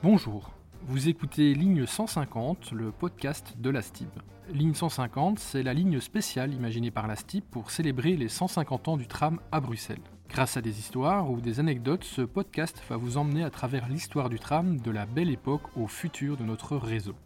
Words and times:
Bonjour, 0.00 0.52
vous 0.82 1.08
écoutez 1.08 1.54
Ligne 1.54 1.84
150, 1.84 2.70
le 2.70 2.92
podcast 2.92 3.56
de 3.58 3.68
la 3.68 3.82
STIB. 3.82 4.08
Ligne 4.48 4.72
150, 4.72 5.40
c'est 5.40 5.64
la 5.64 5.74
ligne 5.74 5.98
spéciale 5.98 6.54
imaginée 6.54 6.92
par 6.92 7.08
la 7.08 7.16
STIB 7.16 7.42
pour 7.50 7.72
célébrer 7.72 8.16
les 8.16 8.28
150 8.28 8.86
ans 8.86 8.96
du 8.96 9.08
tram 9.08 9.40
à 9.50 9.58
Bruxelles. 9.58 9.98
Grâce 10.28 10.56
à 10.56 10.60
des 10.60 10.78
histoires 10.78 11.28
ou 11.28 11.40
des 11.40 11.58
anecdotes, 11.58 12.04
ce 12.04 12.22
podcast 12.22 12.80
va 12.88 12.96
vous 12.96 13.16
emmener 13.16 13.42
à 13.42 13.50
travers 13.50 13.88
l'histoire 13.88 14.28
du 14.28 14.38
tram 14.38 14.80
de 14.80 14.90
la 14.92 15.04
belle 15.04 15.30
époque 15.30 15.76
au 15.76 15.88
futur 15.88 16.36
de 16.36 16.44
notre 16.44 16.76
réseau. 16.76 17.16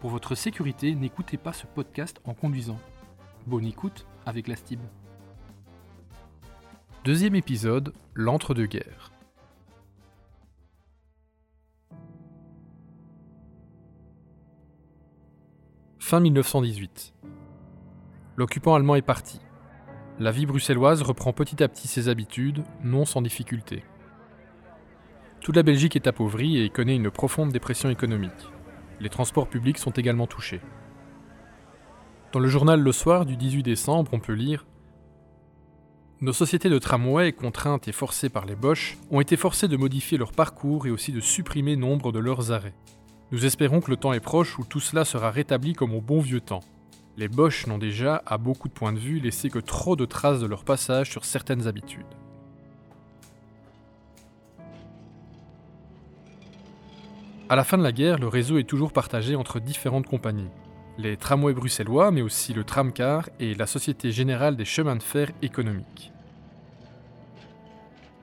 Pour 0.00 0.08
votre 0.08 0.34
sécurité, 0.34 0.94
n'écoutez 0.94 1.36
pas 1.36 1.52
ce 1.52 1.66
podcast 1.66 2.22
en 2.24 2.32
conduisant. 2.32 2.78
Bonne 3.46 3.66
écoute 3.66 4.06
avec 4.24 4.48
la 4.48 4.56
STIB. 4.56 4.80
Deuxième 7.04 7.34
épisode, 7.34 7.92
l'entre-deux-guerres. 8.14 9.12
Fin 16.08 16.20
1918. 16.20 17.14
L'occupant 18.36 18.76
allemand 18.76 18.94
est 18.94 19.02
parti. 19.02 19.40
La 20.20 20.30
vie 20.30 20.46
bruxelloise 20.46 21.02
reprend 21.02 21.32
petit 21.32 21.60
à 21.64 21.68
petit 21.68 21.88
ses 21.88 22.08
habitudes, 22.08 22.62
non 22.84 23.04
sans 23.04 23.22
difficulté. 23.22 23.82
Toute 25.40 25.56
la 25.56 25.64
Belgique 25.64 25.96
est 25.96 26.06
appauvrie 26.06 26.62
et 26.62 26.70
connaît 26.70 26.94
une 26.94 27.10
profonde 27.10 27.50
dépression 27.50 27.90
économique. 27.90 28.30
Les 29.00 29.08
transports 29.08 29.48
publics 29.48 29.78
sont 29.78 29.90
également 29.90 30.28
touchés. 30.28 30.60
Dans 32.30 32.38
le 32.38 32.46
journal 32.46 32.80
Le 32.80 32.92
Soir 32.92 33.26
du 33.26 33.36
18 33.36 33.64
décembre, 33.64 34.12
on 34.14 34.20
peut 34.20 34.32
lire 34.32 34.64
Nos 36.20 36.32
sociétés 36.32 36.70
de 36.70 36.78
tramway, 36.78 37.32
contraintes 37.32 37.88
et 37.88 37.92
forcées 37.92 38.28
par 38.28 38.46
les 38.46 38.54
Boches, 38.54 38.96
ont 39.10 39.20
été 39.20 39.36
forcées 39.36 39.66
de 39.66 39.76
modifier 39.76 40.18
leur 40.18 40.30
parcours 40.30 40.86
et 40.86 40.92
aussi 40.92 41.10
de 41.10 41.18
supprimer 41.18 41.74
nombre 41.74 42.12
de 42.12 42.20
leurs 42.20 42.52
arrêts. 42.52 42.76
Nous 43.32 43.44
espérons 43.44 43.80
que 43.80 43.90
le 43.90 43.96
temps 43.96 44.12
est 44.12 44.20
proche 44.20 44.56
où 44.58 44.64
tout 44.64 44.78
cela 44.78 45.04
sera 45.04 45.32
rétabli 45.32 45.72
comme 45.72 45.94
au 45.94 46.00
bon 46.00 46.20
vieux 46.20 46.40
temps. 46.40 46.62
Les 47.16 47.26
Boches 47.28 47.66
n'ont 47.66 47.78
déjà, 47.78 48.22
à 48.24 48.38
beaucoup 48.38 48.68
de 48.68 48.72
points 48.72 48.92
de 48.92 48.98
vue, 48.98 49.18
laissé 49.18 49.50
que 49.50 49.58
trop 49.58 49.96
de 49.96 50.04
traces 50.04 50.38
de 50.38 50.46
leur 50.46 50.64
passage 50.64 51.10
sur 51.10 51.24
certaines 51.24 51.66
habitudes. 51.66 52.06
À 57.48 57.56
la 57.56 57.64
fin 57.64 57.78
de 57.78 57.82
la 57.82 57.92
guerre, 57.92 58.18
le 58.18 58.28
réseau 58.28 58.58
est 58.58 58.64
toujours 58.68 58.92
partagé 58.92 59.34
entre 59.34 59.58
différentes 59.58 60.06
compagnies. 60.06 60.50
Les 60.98 61.16
tramways 61.16 61.54
bruxellois, 61.54 62.10
mais 62.12 62.22
aussi 62.22 62.52
le 62.54 62.64
tramcar 62.64 63.28
et 63.40 63.54
la 63.54 63.66
Société 63.66 64.12
Générale 64.12 64.56
des 64.56 64.64
Chemins 64.64 64.96
de 64.96 65.02
Fer 65.02 65.30
économiques. 65.42 66.12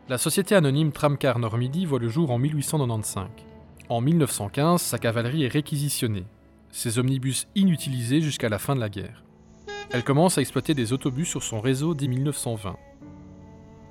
La 0.07 0.17
société 0.17 0.55
anonyme 0.55 0.91
Tramcar 0.91 1.39
Nord-Midi 1.39 1.85
voit 1.85 1.99
le 1.99 2.09
jour 2.09 2.31
en 2.31 2.37
1895. 2.37 3.52
En 3.89 3.99
1915, 3.99 4.81
sa 4.81 4.97
cavalerie 4.97 5.43
est 5.43 5.49
réquisitionnée, 5.49 6.25
ses 6.71 6.99
omnibus 6.99 7.47
inutilisés 7.53 8.21
jusqu'à 8.21 8.47
la 8.47 8.57
fin 8.57 8.75
de 8.75 8.79
la 8.79 8.89
guerre. 8.89 9.23
Elle 9.91 10.05
commence 10.05 10.37
à 10.37 10.41
exploiter 10.41 10.73
des 10.73 10.93
autobus 10.93 11.27
sur 11.27 11.43
son 11.43 11.59
réseau 11.59 11.93
dès 11.93 12.07
1920. 12.07 12.77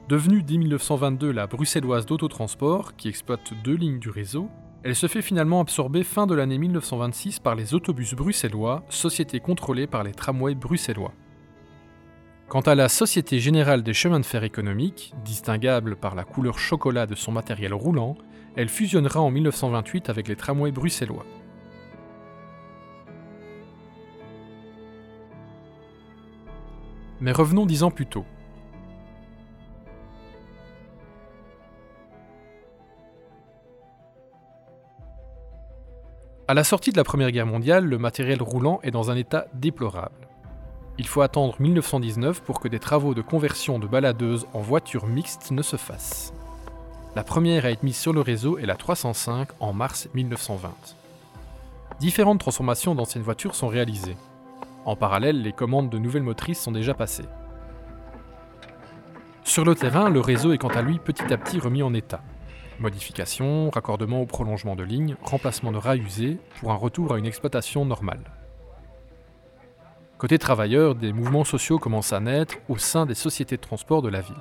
Devenue 0.08 0.42
dès 0.42 0.56
1922 0.56 1.30
la 1.30 1.46
bruxelloise 1.46 2.06
d'autotransport, 2.06 2.96
qui 2.96 3.08
exploite 3.08 3.52
deux 3.64 3.76
lignes 3.76 3.98
du 3.98 4.08
réseau, 4.08 4.48
elle 4.82 4.96
se 4.96 5.06
fait 5.06 5.22
finalement 5.22 5.60
absorber 5.60 6.02
fin 6.04 6.26
de 6.26 6.34
l'année 6.34 6.58
1926 6.58 7.38
par 7.38 7.54
les 7.54 7.74
autobus 7.74 8.14
bruxellois, 8.14 8.82
société 8.88 9.40
contrôlée 9.40 9.86
par 9.86 10.02
les 10.02 10.12
tramways 10.12 10.54
bruxellois. 10.54 11.12
Quant 12.48 12.62
à 12.62 12.74
la 12.74 12.88
Société 12.88 13.38
Générale 13.38 13.82
des 13.82 13.94
Chemins 13.94 14.20
de 14.20 14.26
Fer 14.26 14.42
économiques, 14.42 15.14
distinguable 15.24 15.96
par 15.96 16.14
la 16.14 16.24
couleur 16.24 16.58
chocolat 16.58 17.06
de 17.06 17.14
son 17.14 17.30
matériel 17.30 17.72
roulant, 17.72 18.16
elle 18.56 18.68
fusionnera 18.68 19.20
en 19.20 19.30
1928 19.30 20.10
avec 20.10 20.28
les 20.28 20.36
tramways 20.36 20.72
bruxellois. 20.72 21.24
Mais 27.20 27.32
revenons 27.32 27.66
dix 27.66 27.82
ans 27.84 27.90
plus 27.90 28.06
tôt. 28.06 28.24
À 36.48 36.54
la 36.54 36.64
sortie 36.64 36.90
de 36.90 36.96
la 36.96 37.04
Première 37.04 37.30
Guerre 37.30 37.46
mondiale, 37.46 37.86
le 37.86 37.96
matériel 37.96 38.42
roulant 38.42 38.80
est 38.82 38.90
dans 38.90 39.10
un 39.10 39.16
état 39.16 39.46
déplorable. 39.54 40.28
Il 40.98 41.06
faut 41.06 41.22
attendre 41.22 41.54
1919 41.60 42.42
pour 42.42 42.60
que 42.60 42.68
des 42.68 42.80
travaux 42.80 43.14
de 43.14 43.22
conversion 43.22 43.78
de 43.78 43.86
baladeuses 43.86 44.46
en 44.52 44.60
voitures 44.60 45.06
mixtes 45.06 45.50
ne 45.52 45.62
se 45.62 45.76
fassent. 45.76 46.34
La 47.14 47.24
première 47.24 47.66
à 47.66 47.70
être 47.70 47.82
mise 47.82 47.98
sur 47.98 48.14
le 48.14 48.22
réseau 48.22 48.56
est 48.56 48.64
la 48.64 48.74
305 48.74 49.48
en 49.60 49.74
mars 49.74 50.08
1920. 50.14 50.72
Différentes 52.00 52.40
transformations 52.40 52.94
d'anciennes 52.94 53.22
voitures 53.22 53.54
sont 53.54 53.68
réalisées. 53.68 54.16
En 54.86 54.96
parallèle, 54.96 55.42
les 55.42 55.52
commandes 55.52 55.90
de 55.90 55.98
nouvelles 55.98 56.22
motrices 56.22 56.62
sont 56.62 56.72
déjà 56.72 56.94
passées. 56.94 57.28
Sur 59.44 59.66
le 59.66 59.74
terrain, 59.74 60.08
le 60.08 60.20
réseau 60.20 60.54
est 60.54 60.58
quant 60.58 60.68
à 60.68 60.80
lui 60.80 60.98
petit 60.98 61.30
à 61.30 61.36
petit 61.36 61.58
remis 61.58 61.82
en 61.82 61.92
état. 61.92 62.22
Modifications, 62.80 63.68
raccordement 63.68 64.22
au 64.22 64.26
prolongement 64.26 64.74
de 64.74 64.82
lignes, 64.82 65.16
remplacement 65.22 65.70
de 65.70 65.76
rails 65.76 66.00
usés 66.00 66.38
pour 66.60 66.72
un 66.72 66.76
retour 66.76 67.12
à 67.12 67.18
une 67.18 67.26
exploitation 67.26 67.84
normale. 67.84 68.24
Côté 70.16 70.38
travailleurs, 70.38 70.94
des 70.94 71.12
mouvements 71.12 71.44
sociaux 71.44 71.78
commencent 71.78 72.14
à 72.14 72.20
naître 72.20 72.54
au 72.70 72.78
sein 72.78 73.04
des 73.04 73.14
sociétés 73.14 73.56
de 73.56 73.60
transport 73.60 74.00
de 74.00 74.08
la 74.08 74.22
ville. 74.22 74.34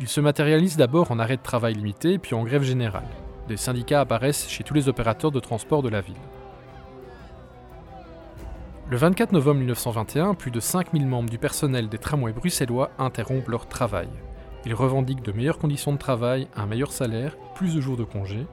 Il 0.00 0.08
se 0.08 0.22
matérialise 0.22 0.78
d'abord 0.78 1.10
en 1.10 1.18
arrêt 1.18 1.36
de 1.36 1.42
travail 1.42 1.74
limité, 1.74 2.18
puis 2.18 2.34
en 2.34 2.44
grève 2.44 2.62
générale. 2.62 3.06
Des 3.48 3.58
syndicats 3.58 4.00
apparaissent 4.00 4.48
chez 4.48 4.64
tous 4.64 4.72
les 4.72 4.88
opérateurs 4.88 5.30
de 5.30 5.40
transport 5.40 5.82
de 5.82 5.90
la 5.90 6.00
ville. 6.00 6.14
Le 8.88 8.96
24 8.96 9.32
novembre 9.32 9.58
1921, 9.58 10.34
plus 10.34 10.50
de 10.50 10.58
5000 10.58 11.06
membres 11.06 11.28
du 11.28 11.36
personnel 11.36 11.90
des 11.90 11.98
tramways 11.98 12.32
bruxellois 12.32 12.90
interrompent 12.98 13.48
leur 13.48 13.68
travail. 13.68 14.08
Ils 14.64 14.74
revendiquent 14.74 15.22
de 15.22 15.32
meilleures 15.32 15.58
conditions 15.58 15.92
de 15.92 15.98
travail, 15.98 16.48
un 16.56 16.66
meilleur 16.66 16.92
salaire, 16.92 17.36
plus 17.54 17.74
de 17.74 17.80
jours 17.82 17.98
de 17.98 18.04
congé. 18.04 18.46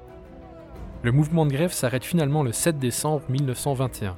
Le 1.02 1.12
mouvement 1.14 1.46
de 1.46 1.52
grève 1.52 1.72
s'arrête 1.72 2.04
finalement 2.04 2.44
le 2.44 2.52
7 2.52 2.78
décembre 2.78 3.24
1921. 3.30 4.18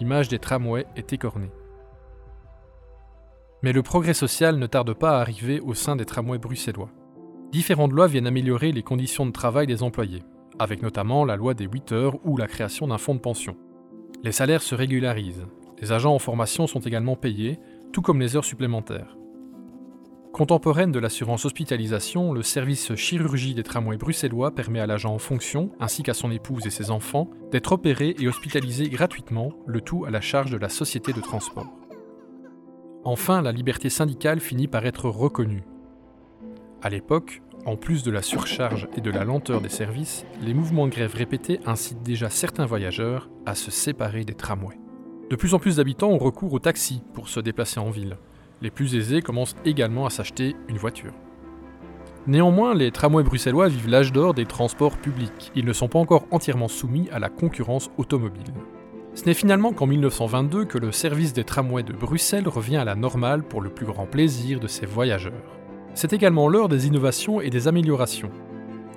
L'image 0.00 0.28
des 0.28 0.38
tramways 0.40 0.86
est 0.96 1.12
écornée. 1.12 1.50
Mais 3.62 3.72
le 3.72 3.82
progrès 3.82 4.14
social 4.14 4.56
ne 4.56 4.66
tarde 4.66 4.94
pas 4.94 5.18
à 5.18 5.20
arriver 5.20 5.60
au 5.60 5.74
sein 5.74 5.96
des 5.96 6.04
tramways 6.04 6.38
bruxellois. 6.38 6.90
Différentes 7.50 7.92
lois 7.92 8.06
viennent 8.06 8.26
améliorer 8.26 8.72
les 8.72 8.82
conditions 8.82 9.26
de 9.26 9.32
travail 9.32 9.66
des 9.66 9.82
employés, 9.82 10.22
avec 10.58 10.82
notamment 10.82 11.24
la 11.24 11.36
loi 11.36 11.54
des 11.54 11.64
8 11.64 11.92
heures 11.92 12.18
ou 12.24 12.36
la 12.36 12.46
création 12.46 12.86
d'un 12.86 12.98
fonds 12.98 13.14
de 13.14 13.20
pension. 13.20 13.56
Les 14.22 14.32
salaires 14.32 14.62
se 14.62 14.74
régularisent, 14.74 15.46
les 15.80 15.92
agents 15.92 16.14
en 16.14 16.18
formation 16.18 16.66
sont 16.66 16.80
également 16.80 17.16
payés, 17.16 17.58
tout 17.92 18.02
comme 18.02 18.20
les 18.20 18.36
heures 18.36 18.44
supplémentaires. 18.44 19.16
Contemporaine 20.32 20.92
de 20.92 20.98
l'assurance 20.98 21.46
hospitalisation, 21.46 22.32
le 22.32 22.42
service 22.42 22.94
chirurgie 22.94 23.54
des 23.54 23.62
tramways 23.62 23.96
bruxellois 23.96 24.54
permet 24.54 24.78
à 24.78 24.86
l'agent 24.86 25.14
en 25.14 25.18
fonction, 25.18 25.72
ainsi 25.80 26.02
qu'à 26.02 26.14
son 26.14 26.30
épouse 26.30 26.66
et 26.66 26.70
ses 26.70 26.90
enfants, 26.90 27.30
d'être 27.50 27.72
opéré 27.72 28.14
et 28.20 28.28
hospitalisé 28.28 28.88
gratuitement, 28.88 29.52
le 29.66 29.80
tout 29.80 30.04
à 30.04 30.10
la 30.10 30.20
charge 30.20 30.50
de 30.50 30.58
la 30.58 30.68
société 30.68 31.12
de 31.12 31.20
transport. 31.20 31.87
Enfin, 33.08 33.40
la 33.40 33.52
liberté 33.52 33.88
syndicale 33.88 34.38
finit 34.38 34.68
par 34.68 34.84
être 34.84 35.08
reconnue. 35.08 35.64
À 36.82 36.90
l'époque, 36.90 37.40
en 37.64 37.74
plus 37.74 38.02
de 38.02 38.10
la 38.10 38.20
surcharge 38.20 38.86
et 38.98 39.00
de 39.00 39.10
la 39.10 39.24
lenteur 39.24 39.62
des 39.62 39.70
services, 39.70 40.26
les 40.42 40.52
mouvements 40.52 40.86
de 40.86 40.92
grève 40.92 41.14
répétés 41.14 41.58
incitent 41.64 42.02
déjà 42.02 42.28
certains 42.28 42.66
voyageurs 42.66 43.30
à 43.46 43.54
se 43.54 43.70
séparer 43.70 44.26
des 44.26 44.34
tramways. 44.34 44.78
De 45.30 45.36
plus 45.36 45.54
en 45.54 45.58
plus 45.58 45.76
d'habitants 45.76 46.10
ont 46.10 46.18
recours 46.18 46.52
aux 46.52 46.58
taxis 46.58 47.02
pour 47.14 47.30
se 47.30 47.40
déplacer 47.40 47.80
en 47.80 47.88
ville. 47.88 48.18
Les 48.60 48.70
plus 48.70 48.94
aisés 48.94 49.22
commencent 49.22 49.56
également 49.64 50.04
à 50.04 50.10
s'acheter 50.10 50.54
une 50.68 50.76
voiture. 50.76 51.14
Néanmoins, 52.26 52.74
les 52.74 52.90
tramways 52.90 53.24
bruxellois 53.24 53.68
vivent 53.68 53.88
l'âge 53.88 54.12
d'or 54.12 54.34
des 54.34 54.44
transports 54.44 54.98
publics. 54.98 55.50
Ils 55.54 55.64
ne 55.64 55.72
sont 55.72 55.88
pas 55.88 55.98
encore 55.98 56.26
entièrement 56.30 56.68
soumis 56.68 57.08
à 57.10 57.18
la 57.18 57.30
concurrence 57.30 57.90
automobile. 57.96 58.52
Ce 59.18 59.24
n'est 59.24 59.34
finalement 59.34 59.72
qu'en 59.72 59.88
1922 59.88 60.64
que 60.64 60.78
le 60.78 60.92
service 60.92 61.32
des 61.32 61.42
tramways 61.42 61.82
de 61.82 61.92
Bruxelles 61.92 62.46
revient 62.46 62.76
à 62.76 62.84
la 62.84 62.94
normale 62.94 63.42
pour 63.42 63.60
le 63.60 63.68
plus 63.68 63.84
grand 63.84 64.06
plaisir 64.06 64.60
de 64.60 64.68
ses 64.68 64.86
voyageurs. 64.86 65.58
C'est 65.92 66.12
également 66.12 66.46
l'heure 66.46 66.68
des 66.68 66.86
innovations 66.86 67.40
et 67.40 67.50
des 67.50 67.66
améliorations. 67.66 68.30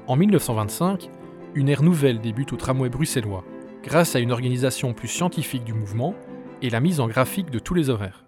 En 0.05 0.15
1925, 0.15 1.09
une 1.55 1.69
ère 1.69 1.81
nouvelle 1.81 2.21
débute 2.21 2.53
au 2.53 2.55
tramway 2.55 2.89
bruxellois, 2.89 3.43
grâce 3.83 4.15
à 4.15 4.19
une 4.19 4.31
organisation 4.31 4.93
plus 4.93 5.07
scientifique 5.07 5.63
du 5.63 5.73
mouvement 5.73 6.13
et 6.61 6.69
la 6.69 6.81
mise 6.81 6.99
en 6.99 7.07
graphique 7.07 7.49
de 7.49 7.57
tous 7.57 7.73
les 7.73 7.89
horaires. 7.89 8.27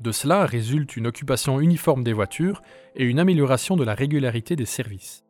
De 0.00 0.12
cela 0.12 0.44
résulte 0.44 0.94
une 0.98 1.06
occupation 1.06 1.58
uniforme 1.58 2.04
des 2.04 2.12
voitures 2.12 2.60
et 2.96 3.04
une 3.04 3.18
amélioration 3.18 3.76
de 3.76 3.84
la 3.84 3.94
régularité 3.94 4.56
des 4.56 4.66
services. 4.66 5.24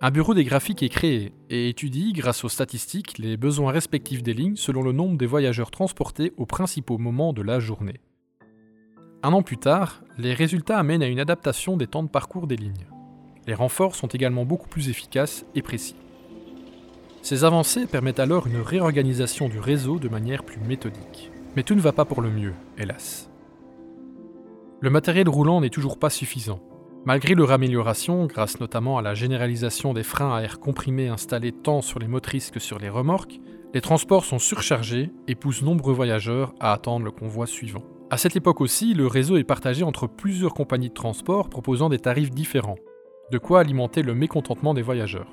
Un 0.00 0.12
bureau 0.12 0.32
des 0.32 0.44
graphiques 0.44 0.84
est 0.84 0.88
créé 0.88 1.32
et 1.50 1.68
étudie, 1.68 2.12
grâce 2.12 2.44
aux 2.44 2.48
statistiques, 2.48 3.18
les 3.18 3.36
besoins 3.36 3.72
respectifs 3.72 4.22
des 4.22 4.32
lignes 4.32 4.54
selon 4.54 4.82
le 4.82 4.92
nombre 4.92 5.18
des 5.18 5.26
voyageurs 5.26 5.72
transportés 5.72 6.32
aux 6.36 6.46
principaux 6.46 6.98
moments 6.98 7.32
de 7.32 7.42
la 7.42 7.58
journée. 7.58 8.00
Un 9.24 9.32
an 9.32 9.42
plus 9.42 9.56
tard, 9.56 10.04
les 10.16 10.34
résultats 10.34 10.78
amènent 10.78 11.02
à 11.02 11.08
une 11.08 11.18
adaptation 11.18 11.76
des 11.76 11.88
temps 11.88 12.04
de 12.04 12.08
parcours 12.08 12.46
des 12.46 12.54
lignes. 12.54 12.86
Les 13.48 13.54
renforts 13.54 13.96
sont 13.96 14.06
également 14.06 14.44
beaucoup 14.44 14.68
plus 14.68 14.88
efficaces 14.88 15.44
et 15.56 15.62
précis. 15.62 15.96
Ces 17.22 17.42
avancées 17.42 17.88
permettent 17.88 18.20
alors 18.20 18.46
une 18.46 18.60
réorganisation 18.60 19.48
du 19.48 19.58
réseau 19.58 19.98
de 19.98 20.08
manière 20.08 20.44
plus 20.44 20.60
méthodique. 20.60 21.32
Mais 21.56 21.64
tout 21.64 21.74
ne 21.74 21.80
va 21.80 21.90
pas 21.90 22.04
pour 22.04 22.22
le 22.22 22.30
mieux, 22.30 22.54
hélas. 22.78 23.28
Le 24.80 24.90
matériel 24.90 25.28
roulant 25.28 25.60
n'est 25.60 25.70
toujours 25.70 25.98
pas 25.98 26.08
suffisant. 26.08 26.60
Malgré 27.04 27.34
leur 27.34 27.52
amélioration, 27.52 28.26
grâce 28.26 28.60
notamment 28.60 28.98
à 28.98 29.02
la 29.02 29.14
généralisation 29.14 29.94
des 29.94 30.02
freins 30.02 30.34
à 30.34 30.42
air 30.42 30.60
comprimé 30.60 31.08
installés 31.08 31.52
tant 31.52 31.80
sur 31.80 31.98
les 31.98 32.08
motrices 32.08 32.50
que 32.50 32.60
sur 32.60 32.78
les 32.78 32.88
remorques, 32.88 33.40
les 33.74 33.80
transports 33.80 34.24
sont 34.24 34.38
surchargés 34.38 35.10
et 35.26 35.34
poussent 35.34 35.62
nombreux 35.62 35.92
voyageurs 35.92 36.54
à 36.60 36.72
attendre 36.72 37.04
le 37.04 37.10
convoi 37.10 37.46
suivant. 37.46 37.82
À 38.10 38.16
cette 38.16 38.36
époque 38.36 38.60
aussi, 38.60 38.94
le 38.94 39.06
réseau 39.06 39.36
est 39.36 39.44
partagé 39.44 39.84
entre 39.84 40.06
plusieurs 40.06 40.54
compagnies 40.54 40.88
de 40.88 40.94
transport 40.94 41.50
proposant 41.50 41.88
des 41.88 41.98
tarifs 41.98 42.30
différents, 42.30 42.78
de 43.30 43.38
quoi 43.38 43.60
alimenter 43.60 44.02
le 44.02 44.14
mécontentement 44.14 44.72
des 44.72 44.82
voyageurs. 44.82 45.28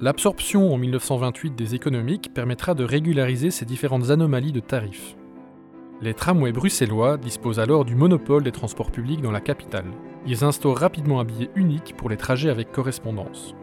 L'absorption 0.00 0.72
en 0.72 0.78
1928 0.78 1.54
des 1.54 1.74
économiques 1.74 2.34
permettra 2.34 2.74
de 2.74 2.84
régulariser 2.84 3.50
ces 3.50 3.64
différentes 3.64 4.10
anomalies 4.10 4.52
de 4.52 4.60
tarifs. 4.60 5.15
Les 6.02 6.12
tramways 6.12 6.52
bruxellois 6.52 7.16
disposent 7.16 7.58
alors 7.58 7.86
du 7.86 7.94
monopole 7.94 8.42
des 8.42 8.52
transports 8.52 8.90
publics 8.90 9.22
dans 9.22 9.30
la 9.30 9.40
capitale. 9.40 9.86
Ils 10.26 10.44
instaurent 10.44 10.76
rapidement 10.76 11.20
un 11.20 11.24
billet 11.24 11.48
unique 11.54 11.94
pour 11.96 12.10
les 12.10 12.18
trajets 12.18 12.50
avec 12.50 12.70
correspondance. 12.70 13.54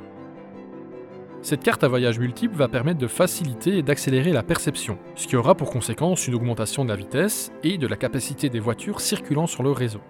Cette 1.43 1.61
carte 1.61 1.83
à 1.83 1.87
voyage 1.87 2.19
multiple 2.19 2.55
va 2.55 2.67
permettre 2.67 2.99
de 2.99 3.07
faciliter 3.07 3.77
et 3.77 3.83
d'accélérer 3.83 4.31
la 4.31 4.41
perception, 4.41 4.97
ce 5.13 5.27
qui 5.27 5.35
aura 5.35 5.53
pour 5.55 5.69
conséquence 5.69 6.25
une 6.27 6.33
augmentation 6.33 6.85
de 6.85 6.89
la 6.89 6.95
vitesse 6.95 7.51
et 7.63 7.77
de 7.77 7.85
la 7.85 7.97
capacité 7.97 8.49
des 8.49 8.61
voitures 8.61 9.01
circulant 9.01 9.45
sur 9.45 9.61
le 9.61 9.71
réseau. 9.71 10.01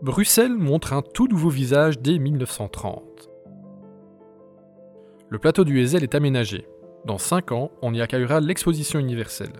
Bruxelles 0.00 0.56
montre 0.56 0.92
un 0.92 1.02
tout 1.02 1.26
nouveau 1.26 1.50
visage 1.50 1.98
dès 1.98 2.18
1930. 2.18 3.02
Le 5.28 5.38
plateau 5.38 5.64
du 5.64 5.78
Heysel 5.78 6.04
est 6.04 6.14
aménagé. 6.14 6.66
Dans 7.04 7.18
5 7.18 7.52
ans, 7.52 7.70
on 7.80 7.94
y 7.94 8.00
accueillera 8.00 8.40
l'exposition 8.40 8.98
universelle. 8.98 9.52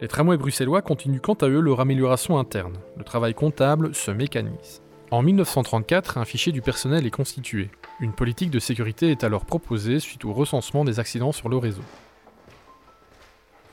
Les 0.00 0.08
tramways 0.08 0.38
bruxellois 0.38 0.82
continuent 0.82 1.20
quant 1.20 1.34
à 1.34 1.48
eux 1.48 1.60
leur 1.60 1.80
amélioration 1.80 2.38
interne. 2.38 2.78
Le 2.96 3.04
travail 3.04 3.34
comptable 3.34 3.94
se 3.94 4.10
mécanise. 4.10 4.82
En 5.10 5.22
1934, 5.22 6.18
un 6.18 6.24
fichier 6.24 6.52
du 6.52 6.62
personnel 6.62 7.06
est 7.06 7.10
constitué. 7.10 7.68
Une 8.00 8.12
politique 8.12 8.50
de 8.50 8.58
sécurité 8.58 9.10
est 9.10 9.24
alors 9.24 9.44
proposée 9.44 10.00
suite 10.00 10.24
au 10.24 10.32
recensement 10.32 10.84
des 10.84 10.98
accidents 10.98 11.32
sur 11.32 11.48
le 11.48 11.58
réseau. 11.58 11.82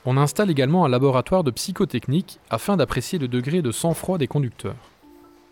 On 0.05 0.17
installe 0.17 0.49
également 0.49 0.83
un 0.83 0.89
laboratoire 0.89 1.43
de 1.43 1.51
psychotechnique 1.51 2.39
afin 2.49 2.75
d'apprécier 2.75 3.19
le 3.19 3.27
degré 3.27 3.61
de 3.61 3.71
sang-froid 3.71 4.17
des 4.17 4.27
conducteurs. 4.27 4.75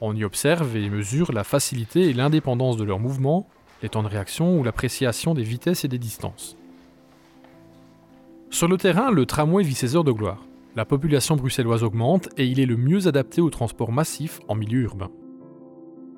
On 0.01 0.15
y 0.15 0.25
observe 0.25 0.75
et 0.75 0.89
mesure 0.89 1.31
la 1.31 1.44
facilité 1.45 2.09
et 2.09 2.13
l'indépendance 2.13 2.75
de 2.75 2.83
leurs 2.83 3.00
mouvements, 3.00 3.47
les 3.81 3.89
temps 3.89 4.03
de 4.03 4.07
réaction 4.07 4.59
ou 4.59 4.63
l'appréciation 4.63 5.33
des 5.33 5.44
vitesses 5.44 5.85
et 5.85 5.88
des 5.88 6.00
distances. 6.00 6.57
Sur 8.50 8.68
le 8.68 8.77
terrain, 8.77 9.12
le 9.12 9.25
tramway 9.25 9.63
vit 9.63 9.75
ses 9.75 9.95
heures 9.95 10.03
de 10.03 10.12
gloire. 10.12 10.45
La 10.75 10.86
population 10.86 11.36
bruxelloise 11.36 11.83
augmente 11.83 12.30
et 12.38 12.45
il 12.45 12.59
est 12.59 12.65
le 12.65 12.77
mieux 12.77 13.07
adapté 13.07 13.42
au 13.42 13.50
transport 13.50 13.92
massif 13.92 14.39
en 14.47 14.56
milieu 14.56 14.81
urbain. 14.81 15.09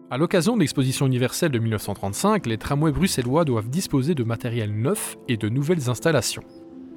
À 0.09 0.18
l'occasion 0.18 0.56
de 0.56 0.62
l'exposition 0.62 1.06
universelle 1.06 1.51
de 1.51 1.59
1935, 1.59 2.45
les 2.45 2.57
tramways 2.57 2.91
bruxellois 2.91 3.44
doivent 3.44 3.69
disposer 3.69 4.15
de 4.15 4.24
matériel 4.24 4.74
neuf 4.74 5.18
et 5.27 5.38
de 5.38 5.50
nouvelles 5.50 5.89
installations. 5.89 6.44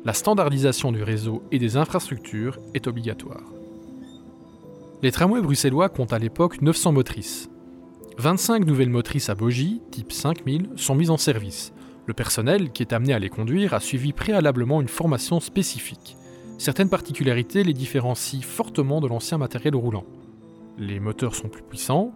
La 0.04 0.14
standardisation 0.14 0.92
du 0.92 1.02
réseau 1.02 1.42
et 1.50 1.58
des 1.58 1.76
infrastructures 1.76 2.58
est 2.72 2.86
obligatoire. 2.86 3.52
Les 5.02 5.10
tramways 5.10 5.42
bruxellois 5.42 5.88
comptent 5.88 6.12
à 6.12 6.18
l'époque 6.18 6.62
900 6.62 6.92
motrices. 6.92 7.50
25 8.18 8.64
nouvelles 8.64 8.90
motrices 8.90 9.28
à 9.28 9.34
bogies, 9.34 9.80
type 9.90 10.12
5000, 10.12 10.70
sont 10.76 10.94
mises 10.94 11.10
en 11.10 11.16
service. 11.16 11.72
Le 12.10 12.14
personnel 12.14 12.72
qui 12.72 12.82
est 12.82 12.92
amené 12.92 13.12
à 13.12 13.20
les 13.20 13.28
conduire 13.28 13.72
a 13.72 13.78
suivi 13.78 14.12
préalablement 14.12 14.80
une 14.80 14.88
formation 14.88 15.38
spécifique. 15.38 16.16
Certaines 16.58 16.88
particularités 16.88 17.62
les 17.62 17.72
différencient 17.72 18.42
fortement 18.42 19.00
de 19.00 19.06
l'ancien 19.06 19.38
matériel 19.38 19.76
roulant. 19.76 20.04
Les 20.76 20.98
moteurs 20.98 21.36
sont 21.36 21.48
plus 21.48 21.62
puissants, 21.62 22.10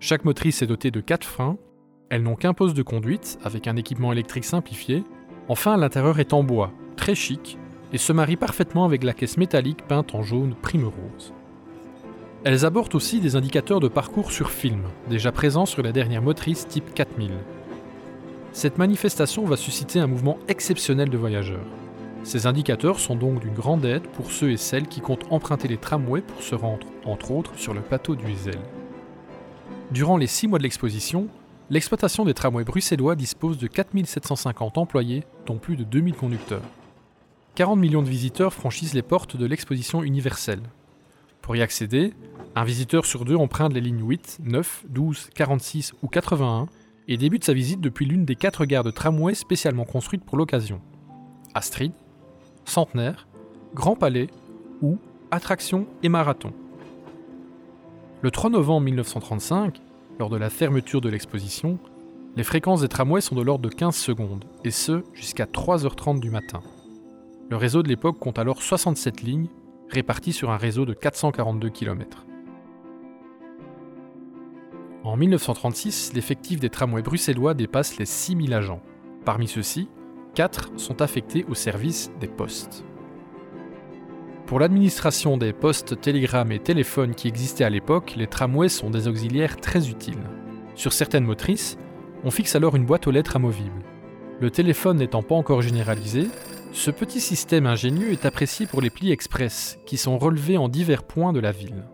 chaque 0.00 0.26
motrice 0.26 0.60
est 0.60 0.66
dotée 0.66 0.90
de 0.90 1.00
4 1.00 1.24
freins, 1.24 1.56
elles 2.10 2.22
n'ont 2.22 2.34
qu'un 2.34 2.52
poste 2.52 2.76
de 2.76 2.82
conduite 2.82 3.38
avec 3.42 3.66
un 3.68 3.76
équipement 3.76 4.12
électrique 4.12 4.44
simplifié. 4.44 5.02
Enfin, 5.48 5.78
l'intérieur 5.78 6.20
est 6.20 6.34
en 6.34 6.42
bois, 6.42 6.74
très 6.96 7.14
chic, 7.14 7.56
et 7.94 7.98
se 7.98 8.12
marie 8.12 8.36
parfaitement 8.36 8.84
avec 8.84 9.02
la 9.02 9.14
caisse 9.14 9.38
métallique 9.38 9.80
peinte 9.88 10.14
en 10.14 10.22
jaune 10.22 10.56
prime 10.60 10.84
rose. 10.84 11.32
Elles 12.44 12.66
abordent 12.66 12.94
aussi 12.94 13.18
des 13.18 13.34
indicateurs 13.34 13.80
de 13.80 13.88
parcours 13.88 14.30
sur 14.30 14.50
film, 14.50 14.82
déjà 15.08 15.32
présents 15.32 15.64
sur 15.64 15.82
la 15.82 15.92
dernière 15.92 16.20
motrice 16.20 16.68
type 16.68 16.92
4000. 16.92 17.30
Cette 18.58 18.76
manifestation 18.76 19.44
va 19.44 19.56
susciter 19.56 20.00
un 20.00 20.08
mouvement 20.08 20.36
exceptionnel 20.48 21.10
de 21.10 21.16
voyageurs. 21.16 21.64
Ces 22.24 22.48
indicateurs 22.48 22.98
sont 22.98 23.14
donc 23.14 23.38
d'une 23.38 23.54
grande 23.54 23.84
aide 23.84 24.08
pour 24.08 24.32
ceux 24.32 24.50
et 24.50 24.56
celles 24.56 24.88
qui 24.88 25.00
comptent 25.00 25.30
emprunter 25.30 25.68
les 25.68 25.76
tramways 25.76 26.22
pour 26.22 26.42
se 26.42 26.56
rendre, 26.56 26.88
entre 27.04 27.30
autres, 27.30 27.56
sur 27.56 27.72
le 27.72 27.82
plateau 27.82 28.16
du 28.16 28.26
Heysel. 28.26 28.58
Durant 29.92 30.16
les 30.16 30.26
six 30.26 30.48
mois 30.48 30.58
de 30.58 30.64
l'exposition, 30.64 31.28
l'exploitation 31.70 32.24
des 32.24 32.34
tramways 32.34 32.64
bruxellois 32.64 33.14
dispose 33.14 33.58
de 33.58 33.68
4750 33.68 34.76
employés, 34.76 35.22
dont 35.46 35.58
plus 35.58 35.76
de 35.76 35.84
2000 35.84 36.14
conducteurs. 36.14 36.68
40 37.54 37.78
millions 37.78 38.02
de 38.02 38.08
visiteurs 38.08 38.52
franchissent 38.52 38.92
les 38.92 39.02
portes 39.02 39.36
de 39.36 39.46
l'exposition 39.46 40.02
universelle. 40.02 40.62
Pour 41.42 41.54
y 41.54 41.62
accéder, 41.62 42.12
un 42.56 42.64
visiteur 42.64 43.06
sur 43.06 43.24
deux 43.24 43.36
emprunte 43.36 43.72
les 43.72 43.80
lignes 43.80 44.02
8, 44.02 44.38
9, 44.42 44.86
12, 44.88 45.30
46 45.32 45.92
ou 46.02 46.08
81 46.08 46.66
et 47.08 47.16
débute 47.16 47.44
sa 47.44 47.54
visite 47.54 47.80
depuis 47.80 48.04
l'une 48.04 48.26
des 48.26 48.36
quatre 48.36 48.66
gares 48.66 48.84
de 48.84 48.90
tramway 48.90 49.34
spécialement 49.34 49.84
construites 49.84 50.24
pour 50.24 50.36
l'occasion. 50.36 50.80
Astrid, 51.54 51.92
Centenaire, 52.64 53.26
Grand 53.74 53.96
Palais 53.96 54.28
ou 54.82 54.98
Attraction 55.30 55.86
et 56.02 56.08
Marathon. 56.08 56.52
Le 58.20 58.30
3 58.30 58.50
novembre 58.50 58.84
1935, 58.84 59.80
lors 60.18 60.28
de 60.28 60.36
la 60.36 60.50
fermeture 60.50 61.00
de 61.00 61.08
l'exposition, 61.08 61.78
les 62.36 62.44
fréquences 62.44 62.82
des 62.82 62.88
tramways 62.88 63.22
sont 63.22 63.34
de 63.34 63.42
l'ordre 63.42 63.68
de 63.68 63.74
15 63.74 63.96
secondes, 63.96 64.44
et 64.64 64.70
ce 64.70 65.02
jusqu'à 65.14 65.46
3h30 65.46 66.20
du 66.20 66.30
matin. 66.30 66.60
Le 67.50 67.56
réseau 67.56 67.82
de 67.82 67.88
l'époque 67.88 68.18
compte 68.18 68.38
alors 68.38 68.62
67 68.62 69.22
lignes, 69.22 69.48
réparties 69.88 70.32
sur 70.34 70.50
un 70.50 70.58
réseau 70.58 70.84
de 70.84 70.92
442 70.92 71.70
km. 71.70 72.27
En 75.08 75.16
1936, 75.16 76.12
l'effectif 76.12 76.60
des 76.60 76.68
tramways 76.68 77.00
bruxellois 77.00 77.54
dépasse 77.54 77.96
les 77.96 78.04
6000 78.04 78.52
agents. 78.52 78.82
Parmi 79.24 79.48
ceux-ci, 79.48 79.88
4 80.34 80.72
sont 80.76 81.00
affectés 81.00 81.46
au 81.48 81.54
service 81.54 82.12
des 82.20 82.26
postes. 82.26 82.84
Pour 84.44 84.60
l'administration 84.60 85.38
des 85.38 85.54
postes, 85.54 85.98
télégrammes 85.98 86.52
et 86.52 86.58
téléphones 86.58 87.14
qui 87.14 87.26
existaient 87.26 87.64
à 87.64 87.70
l'époque, 87.70 88.16
les 88.18 88.26
tramways 88.26 88.68
sont 88.68 88.90
des 88.90 89.08
auxiliaires 89.08 89.56
très 89.56 89.88
utiles. 89.88 90.28
Sur 90.74 90.92
certaines 90.92 91.24
motrices, 91.24 91.78
on 92.22 92.30
fixe 92.30 92.54
alors 92.54 92.76
une 92.76 92.84
boîte 92.84 93.06
aux 93.06 93.10
lettres 93.10 93.36
amovible. 93.36 93.82
Le 94.40 94.50
téléphone 94.50 94.98
n'étant 94.98 95.22
pas 95.22 95.36
encore 95.36 95.62
généralisé, 95.62 96.28
ce 96.72 96.90
petit 96.90 97.20
système 97.20 97.64
ingénieux 97.64 98.12
est 98.12 98.26
apprécié 98.26 98.66
pour 98.66 98.82
les 98.82 98.90
plis 98.90 99.10
express, 99.10 99.78
qui 99.86 99.96
sont 99.96 100.18
relevés 100.18 100.58
en 100.58 100.68
divers 100.68 101.04
points 101.04 101.32
de 101.32 101.40
la 101.40 101.50
ville. 101.50 101.86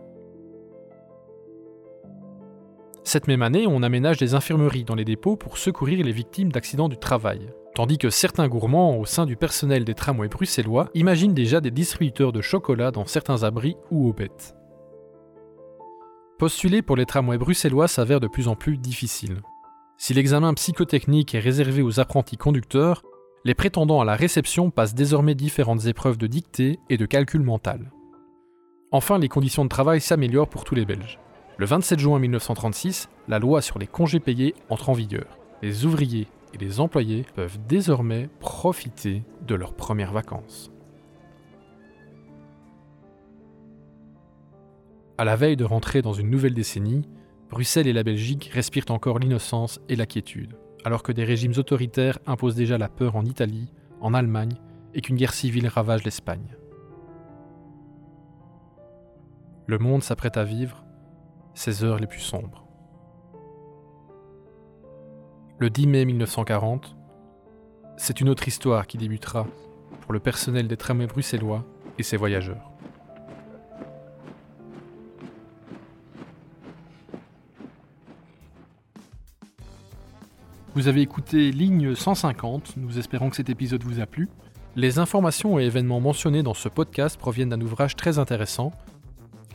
Cette 3.05 3.29
même 3.29 3.41
année, 3.41 3.65
on 3.67 3.83
aménage 3.83 4.17
des 4.17 4.33
infirmeries 4.33 4.83
dans 4.83 4.95
les 4.95 5.05
dépôts 5.05 5.37
pour 5.37 5.57
secourir 5.57 6.03
les 6.03 6.11
victimes 6.11 6.51
d'accidents 6.51 6.89
du 6.89 6.97
travail 6.97 7.49
tandis 7.75 7.97
que 7.97 8.09
certains 8.09 8.47
gourmands 8.47 8.97
au 8.97 9.05
sein 9.05 9.25
du 9.25 9.35
personnel 9.35 9.83
des 9.83 9.93
tramways 9.93 10.29
bruxellois 10.29 10.89
imaginent 10.95 11.33
déjà 11.33 11.59
des 11.59 11.71
distributeurs 11.71 12.31
de 12.31 12.41
chocolat 12.41 12.89
dans 12.89 13.05
certains 13.05 13.43
abris 13.43 13.75
ou 13.91 14.07
aux 14.07 14.13
bêtes. 14.13 14.55
Postuler 16.39 16.81
pour 16.81 16.95
les 16.95 17.05
tramways 17.05 17.37
bruxellois 17.37 17.87
s'avère 17.87 18.21
de 18.21 18.27
plus 18.27 18.47
en 18.47 18.55
plus 18.55 18.77
difficile. 18.77 19.41
Si 19.97 20.13
l'examen 20.13 20.53
psychotechnique 20.53 21.35
est 21.35 21.39
réservé 21.39 21.81
aux 21.81 21.99
apprentis 21.99 22.37
conducteurs, 22.37 23.03
les 23.43 23.53
prétendants 23.53 24.01
à 24.01 24.05
la 24.05 24.15
réception 24.15 24.71
passent 24.71 24.95
désormais 24.95 25.35
différentes 25.35 25.85
épreuves 25.85 26.17
de 26.17 26.27
dictée 26.27 26.79
et 26.89 26.97
de 26.97 27.05
calcul 27.05 27.41
mental. 27.41 27.91
Enfin, 28.91 29.19
les 29.19 29.29
conditions 29.29 29.65
de 29.65 29.69
travail 29.69 29.99
s'améliorent 29.99 30.49
pour 30.49 30.63
tous 30.63 30.75
les 30.75 30.85
Belges. 30.85 31.19
Le 31.57 31.65
27 31.65 31.99
juin 31.99 32.19
1936, 32.19 33.07
la 33.29 33.39
loi 33.39 33.61
sur 33.61 33.79
les 33.79 33.87
congés 33.87 34.19
payés 34.19 34.55
entre 34.69 34.89
en 34.89 34.93
vigueur. 34.93 35.37
Les 35.61 35.85
ouvriers 35.85 36.27
et 36.53 36.57
les 36.57 36.81
employés 36.81 37.25
peuvent 37.33 37.57
désormais 37.65 38.29
profiter 38.41 39.23
de 39.47 39.55
leurs 39.55 39.73
premières 39.73 40.11
vacances. 40.11 40.69
À 45.17 45.23
la 45.23 45.37
veille 45.37 45.55
de 45.55 45.63
rentrer 45.63 46.01
dans 46.01 46.11
une 46.11 46.29
nouvelle 46.29 46.53
décennie, 46.53 47.07
Bruxelles 47.49 47.87
et 47.87 47.93
la 47.93 48.03
Belgique 48.03 48.49
respirent 48.53 48.89
encore 48.89 49.19
l'innocence 49.19 49.79
et 49.87 49.95
la 49.95 50.05
quiétude, 50.05 50.57
alors 50.83 51.03
que 51.03 51.13
des 51.13 51.23
régimes 51.23 51.53
autoritaires 51.57 52.19
imposent 52.25 52.55
déjà 52.55 52.77
la 52.77 52.89
peur 52.89 53.15
en 53.15 53.23
Italie, 53.23 53.71
en 54.01 54.13
Allemagne 54.13 54.57
et 54.93 54.99
qu'une 54.99 55.15
guerre 55.15 55.33
civile 55.33 55.69
ravage 55.69 56.03
l'Espagne. 56.03 56.57
Le 59.67 59.77
monde 59.79 60.03
s'apprête 60.03 60.35
à 60.35 60.43
vivre 60.43 60.84
ses 61.55 61.83
heures 61.83 61.97
les 61.97 62.07
plus 62.07 62.19
sombres. 62.19 62.65
le 65.57 65.69
10 65.69 65.87
mai 65.87 66.05
1940, 66.05 66.95
c'est 67.95 68.19
une 68.19 68.27
autre 68.27 68.47
histoire 68.47 68.87
qui 68.87 68.97
débutera 68.97 69.47
pour 70.01 70.11
le 70.11 70.19
personnel 70.19 70.67
des 70.67 70.75
tramways 70.75 71.07
bruxellois 71.07 71.63
et 71.97 72.03
ses 72.03 72.17
voyageurs. 72.17 72.71
Vous 80.73 80.89
avez 80.89 81.01
écouté 81.01 81.51
Ligne 81.51 81.95
150, 81.95 82.75
nous 82.75 82.99
espérons 82.99 83.29
que 83.29 83.37
cet 83.37 83.49
épisode 83.49 83.83
vous 83.83 84.01
a 84.01 84.05
plu. 84.05 84.27
Les 84.75 84.99
informations 84.99 85.57
et 85.57 85.63
événements 85.63 86.01
mentionnés 86.01 86.43
dans 86.43 86.53
ce 86.53 86.67
podcast 86.67 87.17
proviennent 87.17 87.47
d'un 87.47 87.61
ouvrage 87.61 87.95
très 87.95 88.19
intéressant, 88.19 88.73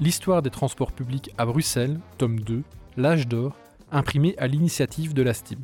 L'histoire 0.01 0.41
des 0.41 0.49
transports 0.49 0.93
publics 0.93 1.31
à 1.37 1.45
Bruxelles, 1.45 2.01
tome 2.17 2.41
2, 2.41 2.63
L'âge 2.97 3.29
d'or, 3.29 3.55
imprimé 3.93 4.35
à 4.39 4.47
l'initiative 4.47 5.13
de 5.13 5.23
la 5.23 5.35
STIM. 5.35 5.59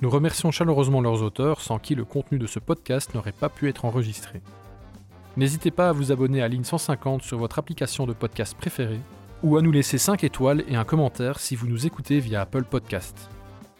Nous 0.00 0.10
remercions 0.10 0.52
chaleureusement 0.52 1.00
leurs 1.00 1.22
auteurs, 1.22 1.60
sans 1.60 1.80
qui 1.80 1.96
le 1.96 2.04
contenu 2.04 2.38
de 2.38 2.46
ce 2.46 2.60
podcast 2.60 3.14
n'aurait 3.14 3.32
pas 3.32 3.48
pu 3.48 3.68
être 3.68 3.84
enregistré. 3.84 4.42
N'hésitez 5.36 5.72
pas 5.72 5.88
à 5.88 5.92
vous 5.92 6.12
abonner 6.12 6.40
à 6.40 6.46
Ligne 6.46 6.62
150 6.62 7.22
sur 7.22 7.38
votre 7.38 7.58
application 7.58 8.06
de 8.06 8.12
podcast 8.12 8.56
préférée, 8.56 9.00
ou 9.42 9.56
à 9.56 9.62
nous 9.62 9.72
laisser 9.72 9.98
5 9.98 10.22
étoiles 10.22 10.62
et 10.68 10.76
un 10.76 10.84
commentaire 10.84 11.40
si 11.40 11.56
vous 11.56 11.66
nous 11.66 11.84
écoutez 11.84 12.20
via 12.20 12.42
Apple 12.42 12.62
Podcast. 12.62 13.28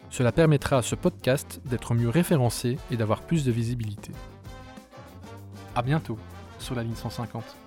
Cela 0.09 0.33
permettra 0.33 0.79
à 0.79 0.81
ce 0.81 0.95
podcast 0.95 1.61
d'être 1.63 1.93
mieux 1.93 2.09
référencé 2.09 2.77
et 2.91 2.97
d'avoir 2.97 3.21
plus 3.21 3.45
de 3.45 3.51
visibilité. 3.53 4.11
A 5.73 5.81
bientôt 5.81 6.19
sur 6.59 6.75
la 6.75 6.83
ligne 6.83 6.95
150. 6.95 7.66